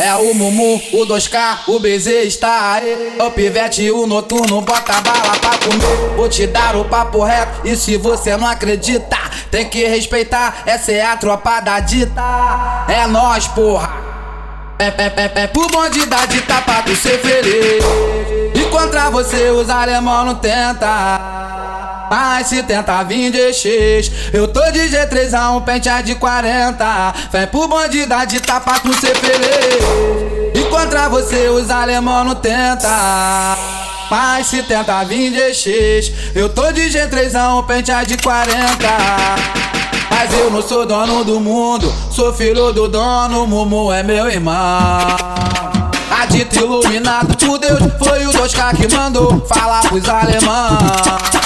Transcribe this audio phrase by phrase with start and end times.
[0.00, 3.16] É, é o Mumu, o 2K, o BZ está aí.
[3.18, 6.16] O pivete, o noturno, bota bala pra comer.
[6.16, 9.16] Vou te dar o papo reto, e se você não acredita,
[9.50, 10.62] tem que respeitar.
[10.66, 12.22] Essa é a tropa da dita.
[12.88, 14.08] É nós, porra.
[14.76, 17.84] Pé, pé, pé, pé, pro bonde da dita pra tu ser feliz.
[18.54, 21.67] E contra você os alemão não tenta.
[22.10, 27.14] Mas se tenta vir de X Eu tô de G3 a um pente de 40
[27.30, 32.34] Vem pro bonde da dita pra tu ser feliz E contra você os alemão não
[32.34, 32.88] tenta.
[34.10, 38.56] Mas se tenta vir de X Eu tô de G3 a um pente de 40
[40.10, 44.56] Mas eu não sou dono do mundo Sou filho do dono, Mumu é meu irmão.
[46.10, 51.38] Adito iluminado por Deus Foi o 2K que mandou falar pros alemães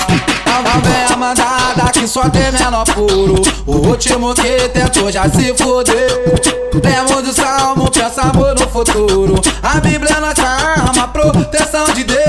[0.72, 3.42] não vem a mandada que só tem menor puro.
[3.66, 6.32] O último que tentou já se fudeu.
[6.80, 9.40] Temos o salmo, pensamos no futuro.
[9.62, 12.20] A Bíblia é nossa arma, proteção de Deus.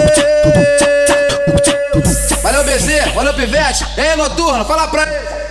[2.42, 3.86] Valeu, BZ, valeu, Pivete.
[3.98, 5.44] Ei, noturno, fala pra ele.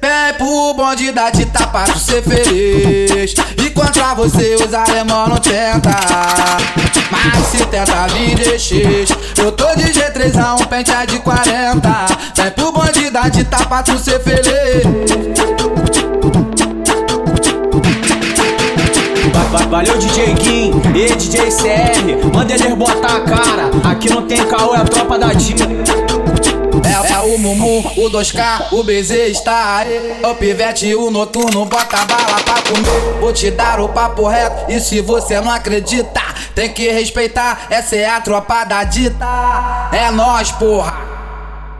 [0.00, 5.36] Vem pro bonde da dita pra tu ser feliz E contra você os alemão não
[5.36, 5.90] tenta
[7.50, 9.10] se tenta vir de X.
[9.38, 13.82] Eu tô de G3 a um pente de 40 Vem pro bonde da dita pra
[13.82, 14.82] tu ser feliz
[19.70, 23.70] Valeu DJ Kim e DJ CR Manda eles botar a cara.
[23.90, 25.66] Aqui não tem caô, é a tropa da dita
[26.84, 30.20] é, é, o Mumu, o 2K, o BZ está aí.
[30.22, 33.20] O pivete, o noturno, bota bala pra comer.
[33.20, 36.20] Vou te dar o papo reto, e se você não acredita,
[36.54, 37.66] tem que respeitar.
[37.70, 39.26] Essa é a tropa da dita.
[39.92, 40.94] É nós, porra.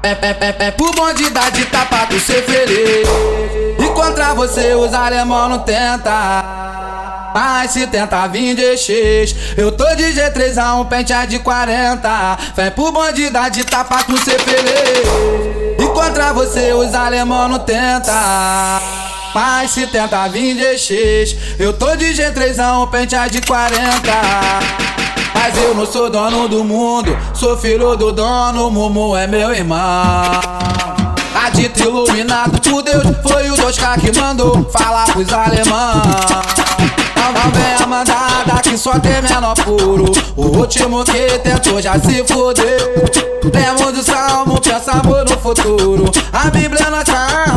[0.00, 3.08] Pé, pé, pé, pé, pro bonde da dita pra tu ser feliz.
[3.78, 6.72] E contra você os alemão não tenta.
[7.34, 12.38] Mas se tenta vir de X Eu tô de G3 a um pente de 40
[12.54, 17.58] Vem pro bonde da dita pra tu ser feliz E contra você os alemão não
[17.58, 18.12] tenta
[19.34, 23.80] mas se tenta vir de X Eu tô de G3 a um pente de 40
[25.34, 29.80] Mas eu não sou dono do mundo Sou filho do dono, Mumu é meu irmão
[31.44, 36.62] Adito iluminado por Deus Foi o 2K que mandou falar pros alemães
[37.32, 40.12] não vem a mandada que só tem menor puro.
[40.36, 43.02] O último que tentou já se fudeu.
[43.50, 46.10] Temos o salmo, pensamos no futuro.
[46.32, 47.51] A Bíblia é nossa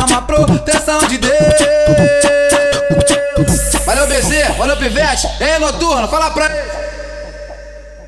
[5.76, 6.86] noturno, fala pra ele.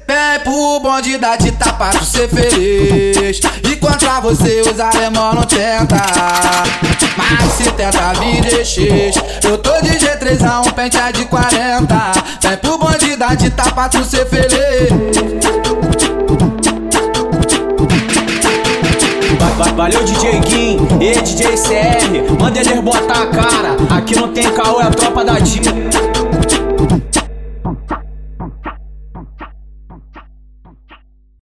[0.07, 3.41] Vem pro bonde da dita pra tu ser feliz.
[3.71, 5.97] E contra você os alemão não tenta.
[7.17, 12.13] Mas se tenta vir de X Eu tô de G3 a um pente de 40
[12.41, 14.89] Vem pro bonde da dita pra tu ser feliz
[19.77, 23.77] Valeu DJ Kim e DJ CR Manda eles botar a cara.
[23.97, 25.73] Aqui não tem caô, é a tropa da dita